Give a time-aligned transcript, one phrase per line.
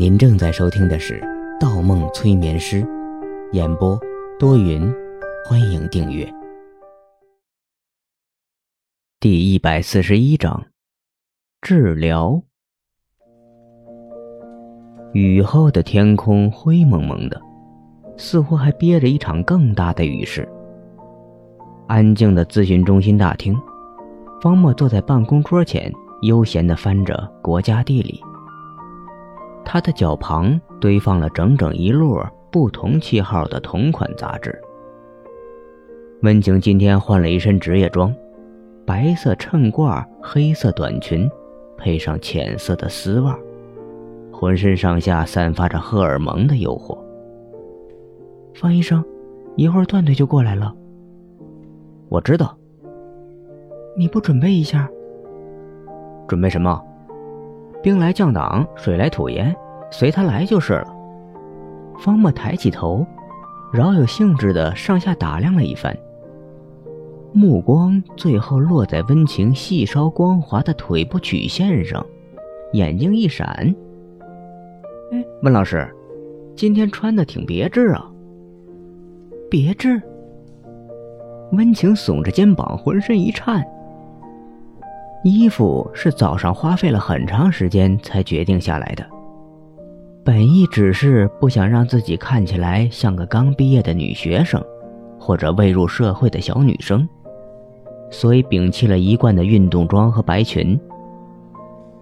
[0.00, 1.20] 您正在收听的是
[1.60, 2.82] 《盗梦催眠师》，
[3.52, 4.00] 演播
[4.38, 4.90] 多云，
[5.44, 6.26] 欢迎订阅。
[9.20, 10.68] 第一百四十一章，
[11.60, 12.42] 治疗。
[15.12, 17.38] 雨后的天空灰蒙蒙的，
[18.16, 20.48] 似乎还憋着一场更大的雨势。
[21.88, 23.54] 安静的咨询中心大厅，
[24.40, 25.92] 方墨坐在办公桌前，
[26.22, 28.18] 悠闲地翻着《国家地理》。
[29.64, 34.60] 他的脚旁堆放了整整一摞不同期号的同款杂志。
[36.22, 38.14] 温情今天换了一身职业装，
[38.84, 41.28] 白色衬褂、黑色短裙，
[41.78, 43.38] 配上浅色的丝袜，
[44.32, 46.98] 浑身上下散发着荷尔蒙的诱惑。
[48.54, 49.04] 方医生，
[49.56, 50.74] 一会儿段队就过来了。
[52.08, 52.56] 我知道。
[53.96, 54.88] 你不准备一下？
[56.28, 56.80] 准备什么？
[57.82, 59.54] 兵来将挡，水来土掩，
[59.90, 60.86] 随他来就是了。
[61.98, 63.06] 方墨抬起头，
[63.72, 65.96] 饶有兴致地上下打量了一番，
[67.32, 72.04] 目光最后落在温情细稍光滑的腿部曲线上，
[72.72, 73.46] 眼睛一闪
[75.12, 75.88] ：“哎，温老师，
[76.56, 78.10] 今天穿的挺别致啊。”
[79.50, 80.00] 别致。
[81.52, 83.66] 温情耸着肩膀，浑身一颤。
[85.22, 89.04] 衣服是早上花费了很长时间才决定下来的，
[90.24, 94.64] 本意只是不想让自己看起来像个刚毕业的女学生，
[95.18, 97.06] 或者未入社会的小女生，
[98.10, 100.80] 所以摒弃了一贯的运动装和白裙。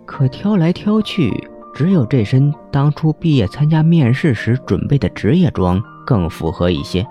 [0.06, 1.32] 可挑来挑去，
[1.74, 7.04] 只有这身当初毕业参加面试时准备的职业装更符合一些。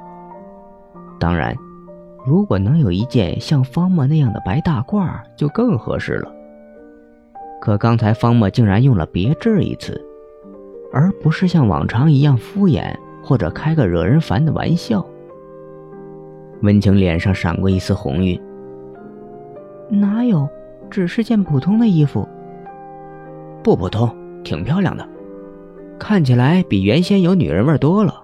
[1.19, 1.53] 当然。
[2.28, 6.30] 如果能有一件像方墨那样的白大褂，就更合适了。
[7.61, 10.06] 可刚才方墨竟然用了“别致”一词，
[10.92, 15.06] 而不是像往常一样敷衍或者开个惹人烦的玩笑。
[16.64, 18.38] 温情脸上闪过一丝红晕。
[19.90, 20.50] 哪有，
[20.90, 22.28] 只是件普通的衣服。
[23.63, 24.13] 不普通，
[24.44, 25.07] 挺漂亮的，
[25.97, 28.22] 看起来比原先有女人味多了。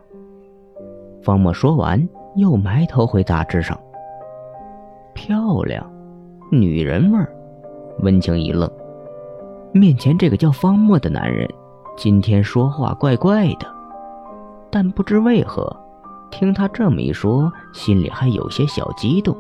[1.22, 3.80] 方墨说完，又埋头回杂志上。
[5.14, 5.86] 漂亮，
[6.52, 7.30] 女人味儿。
[8.00, 8.70] 温情一愣，
[9.72, 11.48] 面前这个叫方墨的男人，
[11.96, 13.68] 今天说话怪怪的。
[14.72, 15.72] 但不知为何，
[16.32, 19.38] 听他这么一说，心里还有些小激动。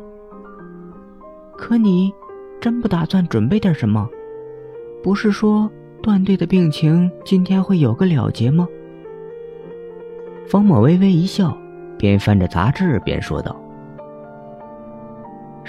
[1.57, 2.13] 可你
[2.61, 4.07] 真不打算准备点什么？
[5.01, 5.69] 不是说
[6.01, 8.67] 段队的病情今天会有个了结吗？
[10.47, 11.57] 方墨微微一笑，
[11.97, 13.55] 边翻着杂志边说道。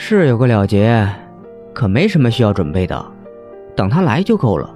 [0.06, 1.08] 是有个了结，
[1.72, 3.02] 可没什么需要准备的，
[3.74, 4.70] 等他来就够了。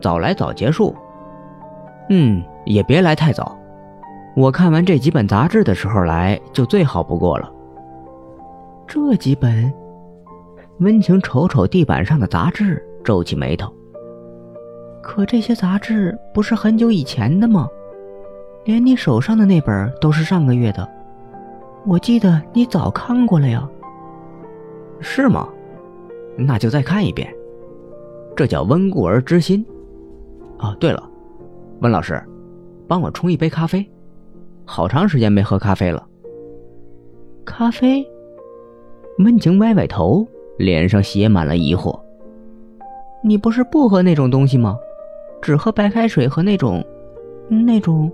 [0.00, 0.96] 早来早结束。
[2.08, 3.54] 嗯，也别来太早。
[4.34, 7.52] 我看完这几本杂志的时候来就最好不过了。
[8.86, 9.70] 这几本，
[10.78, 13.70] 温情瞅瞅地板上的杂志，皱起眉头。
[15.02, 17.68] 可这些杂志不是很久以前的吗？
[18.64, 20.88] 连你手上的那本都是上个月的。
[21.84, 23.68] 我记得你早看过了呀。
[25.00, 25.48] 是吗？
[26.36, 27.32] 那就再看一遍。
[28.34, 29.64] 这叫温故而知新。
[30.58, 31.02] 哦，对了，
[31.80, 32.22] 温老师，
[32.86, 33.86] 帮我冲一杯咖啡。
[34.64, 36.06] 好长时间没喝咖啡了。
[37.44, 38.06] 咖啡？
[39.18, 40.26] 温情歪歪头，
[40.58, 41.98] 脸上写满了疑惑。
[43.22, 44.76] 你不是不喝那种东西吗？
[45.40, 46.84] 只喝白开水和那种……
[47.48, 48.10] 那种……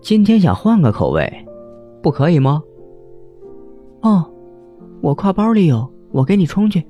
[0.00, 1.30] 今天想换个口味，
[2.02, 2.62] 不可以吗？
[4.00, 4.31] 哦。
[5.02, 6.86] 我挎包里有，我给你冲去。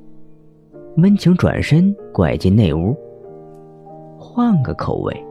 [0.99, 2.95] 温情转身拐进内屋，
[4.19, 5.27] 换个口味。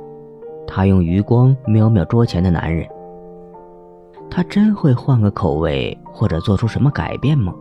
[0.66, 2.90] 他用余光瞄瞄桌前的男人，
[4.31, 7.53] 他真会换个口味或者做出什么改变吗？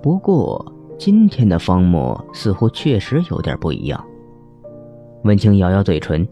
[0.00, 0.64] 不过
[0.96, 4.02] 今天的方墨似乎确实有点不一样。
[5.24, 6.26] 温情咬咬嘴唇，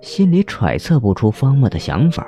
[0.00, 2.26] 心里揣测不出方墨的想法。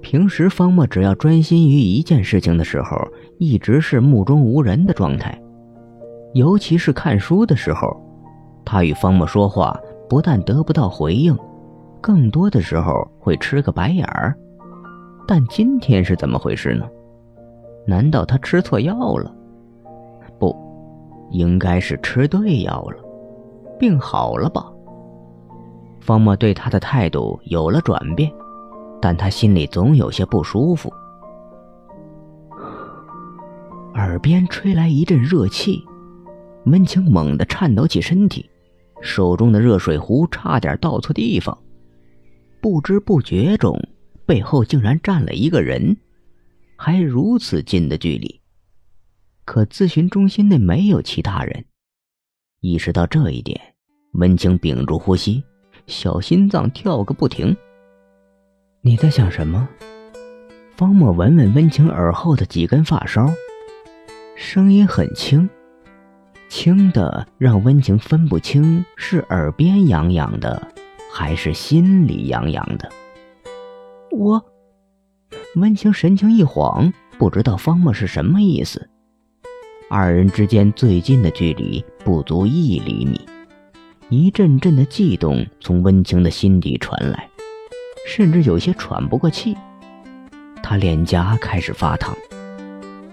[0.00, 2.96] 平时方墨只要专心于一件事情的时候，
[3.38, 5.38] 一直是目中无人的状态。
[6.34, 7.88] 尤其是看书的时候，
[8.64, 9.78] 他与方墨说话
[10.08, 11.36] 不但得不到回应，
[12.00, 14.36] 更多的时候会吃个白眼儿。
[15.26, 16.86] 但今天是怎么回事呢？
[17.86, 19.34] 难道他吃错药了？
[20.38, 20.54] 不，
[21.30, 23.02] 应该是吃对药了，
[23.78, 24.64] 病好了吧？
[26.00, 28.30] 方墨对他的态度有了转变。
[29.00, 30.92] 但他心里总有些不舒服，
[33.94, 35.84] 耳边吹来一阵热气，
[36.66, 38.48] 温情猛地颤抖起身体，
[39.00, 41.56] 手中的热水壶差点倒错地方。
[42.60, 43.80] 不知不觉中，
[44.26, 45.96] 背后竟然站了一个人，
[46.76, 48.40] 还如此近的距离。
[49.44, 51.64] 可咨询中心内没有其他人。
[52.60, 53.60] 意识到这一点，
[54.14, 55.44] 温情屏住呼吸，
[55.86, 57.56] 小心脏跳个不停。
[58.88, 59.68] 你在想什么？
[60.74, 63.30] 方墨闻闻温情耳后的几根发梢，
[64.34, 65.46] 声音很轻，
[66.48, 70.66] 轻的让温情分不清是耳边痒痒的，
[71.12, 72.90] 还是心里痒痒的。
[74.10, 74.42] 我，
[75.56, 78.88] 温情神情一晃，不知道方墨是什么意思。
[79.90, 83.20] 二人之间最近的距离不足一厘米，
[84.08, 87.27] 一阵阵的悸动从温情的心底传来，
[88.08, 89.54] 甚至有些喘不过气。
[90.62, 92.16] 他脸颊开始发烫。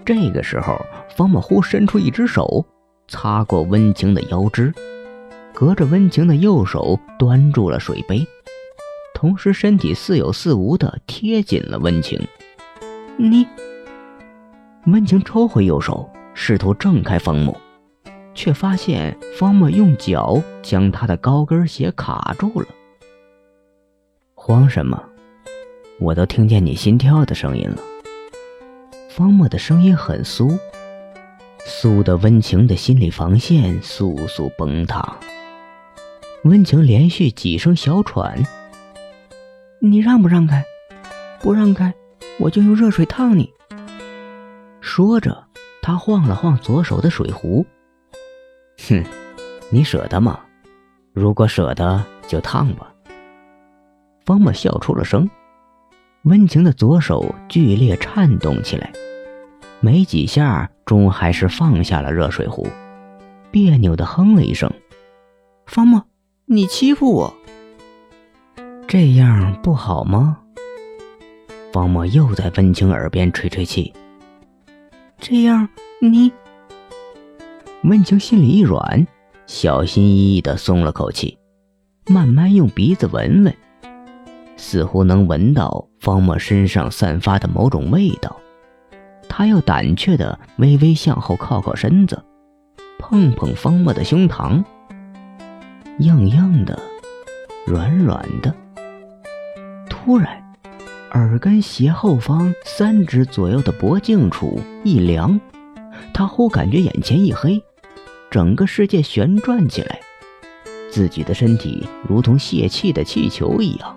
[0.06, 0.80] 这个时候，
[1.14, 2.64] 方莫忽伸出一只手，
[3.06, 4.72] 擦过温情的腰肢，
[5.52, 8.26] 隔着温情的右手端住了水杯，
[9.14, 12.18] 同时身体似有似无的贴紧了温情。
[13.18, 13.46] 你，
[14.86, 16.08] 温情抽回右手。
[16.38, 17.56] 试图挣开方木，
[18.34, 22.66] 却发现方木用脚将他的高跟鞋卡住了。
[24.46, 25.02] 慌什么？
[25.98, 27.78] 我都听见你心跳的声音了。
[29.10, 30.56] 方木的声音很酥，
[31.66, 35.16] 酥的温情的心理防线簌簌崩塌。
[36.44, 38.40] 温情连续几声小喘。
[39.80, 40.64] 你让不让开？
[41.40, 41.92] 不让开，
[42.38, 43.52] 我就用热水烫你。
[44.80, 45.44] 说着。
[45.82, 47.66] 他晃了晃左手的水壶，
[48.88, 49.04] 哼，
[49.70, 50.38] 你舍得吗？
[51.12, 52.92] 如果舍得，就烫吧。
[54.26, 55.30] 方墨笑出了声，
[56.24, 58.92] 温情的左手剧烈颤动起来，
[59.78, 62.66] 没几下，终还是放下了热水壶，
[63.52, 64.68] 别扭的哼了一声
[65.66, 66.04] ：“方墨，
[66.46, 67.32] 你欺负我，
[68.88, 70.38] 这样不好吗？”
[71.72, 73.92] 方墨又在温情耳边吹吹气。
[75.20, 75.68] 这样，
[76.00, 76.32] 你
[77.84, 79.06] 温情心里一软，
[79.46, 81.38] 小心翼翼的松了口气，
[82.08, 83.56] 慢慢用鼻子闻闻，
[84.56, 88.36] 似乎能闻到方墨身上散发的某种味道。
[89.28, 92.22] 他又胆怯的微微向后靠靠身子，
[92.98, 94.64] 碰碰方墨的胸膛，
[95.98, 96.78] 硬硬的，
[97.66, 98.54] 软软的。
[99.88, 100.42] 突然。
[101.12, 105.40] 耳根斜后方三指左右的脖颈处一凉，
[106.12, 107.62] 他忽感觉眼前一黑，
[108.30, 109.98] 整个世界旋转起来，
[110.90, 113.96] 自己的身体如同泄气的气球一样，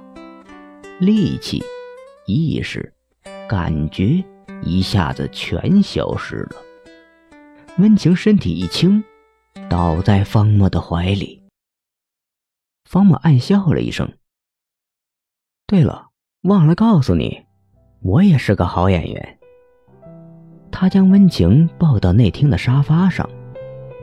[1.00, 1.63] 力气、
[2.25, 2.94] 意识、
[3.48, 4.24] 感觉
[4.62, 6.56] 一下子全消失了。
[7.78, 9.04] 温情身体一轻，
[9.69, 11.42] 倒在方墨的怀里。
[12.84, 14.12] 方墨暗笑了一声。
[15.66, 16.07] 对了。
[16.44, 17.44] 忘了告诉你，
[18.01, 19.40] 我也是个好演员。
[20.72, 23.30] 他将温情抱到内厅的沙发上，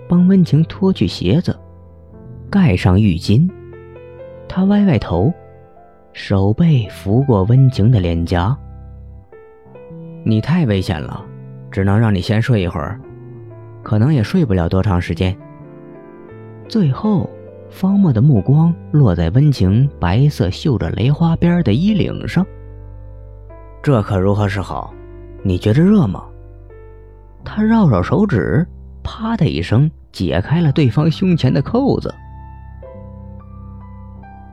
[0.07, 1.59] 帮温情脱去鞋子，
[2.51, 3.51] 盖上浴巾。
[4.47, 5.33] 他歪歪头，
[6.19, 8.57] 手背拂过温情的脸颊。
[10.25, 11.23] 你太危险了，
[11.71, 12.99] 只能让你先睡一会儿，
[13.83, 15.37] 可能也睡不了多长时间。
[16.67, 17.29] 最后。
[17.69, 22.47] 方墨的目光落在温情白色绣着雷花边的衣领上。
[23.83, 24.95] 这可如何是好？
[25.43, 26.25] 你觉着热吗？
[27.45, 28.64] 他绕绕手指，
[29.02, 32.14] 啪的一声解开了对方胸前的扣子。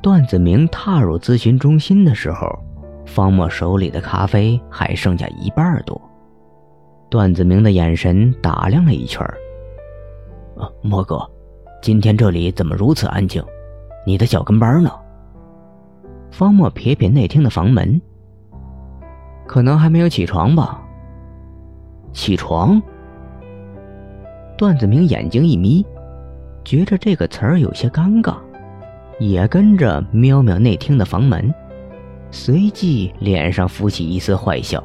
[0.03, 2.45] 段子明踏入咨询中心的时候，
[3.05, 5.99] 方墨手里的咖啡还剩下一半多。
[7.09, 9.25] 段子明的眼神打量了一圈
[10.57, 11.25] 啊，莫哥。
[11.81, 13.41] 今天这里怎么如此安静？
[14.05, 14.91] 你的小跟班呢？
[16.31, 18.01] 方墨瞥瞥内厅的房门，
[19.47, 20.83] 可能还没有起床吧。
[22.11, 22.81] 起床？
[24.57, 25.85] 段子明眼睛一眯，
[26.65, 28.35] 觉着这个词儿有些尴尬，
[29.29, 31.53] 也跟着瞄瞄内厅的房门，
[32.29, 34.83] 随即脸上浮起一丝坏笑：“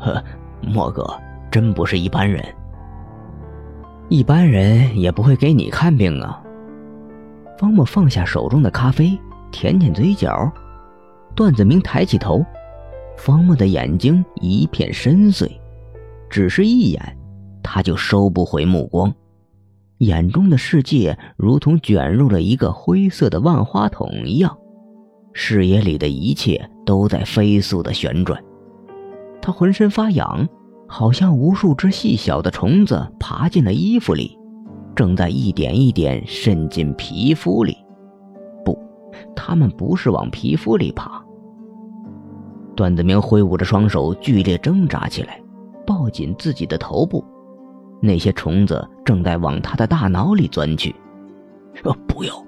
[0.00, 0.22] 呵，
[0.62, 1.06] 莫哥
[1.50, 2.42] 真不是一般人。”
[4.08, 6.42] 一般人也不会给你看病啊。
[7.58, 9.16] 方墨放下手中的咖啡，
[9.52, 10.50] 舔舔嘴角。
[11.34, 12.44] 段子明抬起头，
[13.16, 15.48] 方墨的眼睛一片深邃，
[16.28, 17.18] 只是一眼，
[17.62, 19.14] 他就收不回目光，
[20.00, 24.54] 眼中的世界如同卷入了一个灰色的万花筒一样，
[25.32, 28.42] 视野里的一切都在飞速的旋转。
[29.40, 30.46] 他浑身发痒。
[30.92, 34.36] 好像无数只细小的虫子爬进了衣服里，
[34.92, 37.76] 正在一点一点渗进皮肤里。
[38.64, 38.76] 不，
[39.36, 41.24] 他们不是往皮肤里爬。
[42.74, 45.40] 段子明挥舞着双手，剧烈挣扎起来，
[45.86, 47.24] 抱紧自己的头部。
[48.00, 50.94] 那些虫子正在往他的大脑里钻去。
[51.82, 52.44] 啊，不要！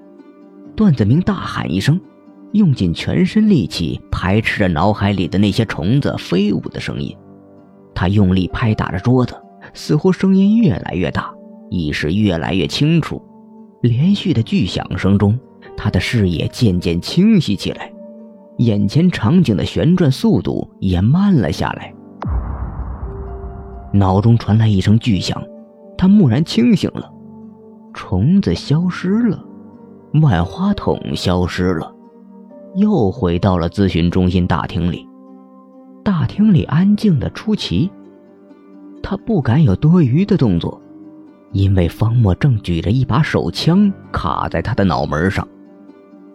[0.75, 1.99] 段子明大喊一声，
[2.53, 7.15] 用尽全身力气排斥着脑海里的那些虫子飞舞的声音。
[7.95, 9.35] 他用力拍打着桌子，
[9.73, 11.31] 似乎声音越来越大，
[11.69, 13.21] 意识越来越清楚。
[13.81, 15.39] 连续的巨响声中，
[15.77, 17.91] 他的视野渐渐清晰起来。
[18.57, 21.93] 眼前场景的旋转速度也慢了下来，
[23.93, 25.39] 脑中传来一声巨响，
[25.95, 27.13] 他蓦然清醒了，
[27.93, 29.45] 虫子消失了，
[30.21, 31.93] 万花筒消失了，
[32.73, 35.07] 又回到了咨询中心大厅里。
[36.03, 37.89] 大厅里安静的出奇，
[39.03, 40.81] 他不敢有多余的动作，
[41.51, 45.47] 因为方墨正举着一把手枪卡在他的脑门上，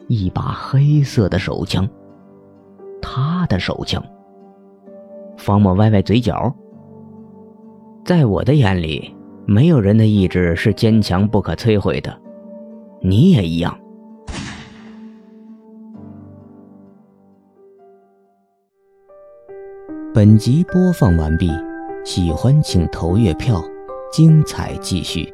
[0.07, 1.89] 一把黑色的手枪。
[3.03, 4.01] 他的手枪。
[5.37, 6.55] 方墨歪歪嘴角。
[8.09, 12.19] 在我的眼里，没有人的意志是坚强不可摧毁的，
[13.03, 13.79] 你也一样。
[20.15, 21.51] 本集播放完毕，
[22.03, 23.63] 喜欢请投月票，
[24.11, 25.31] 精彩继续。